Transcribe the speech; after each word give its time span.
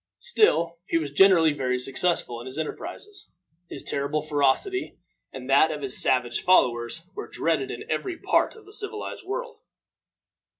Still 0.17 0.79
he 0.87 0.97
was 0.97 1.11
generally 1.11 1.53
very 1.53 1.77
successful 1.77 2.39
in 2.39 2.47
his 2.47 2.57
enterprises; 2.57 3.29
his 3.69 3.83
terrible 3.83 4.23
ferocity, 4.23 4.97
and 5.31 5.47
that 5.47 5.69
of 5.69 5.83
his 5.83 6.01
savage 6.01 6.41
followers, 6.41 7.03
were 7.13 7.27
dreaded 7.27 7.69
in 7.69 7.83
every 7.87 8.17
part 8.17 8.55
of 8.55 8.65
the 8.65 8.73
civilized 8.73 9.23
world. 9.23 9.59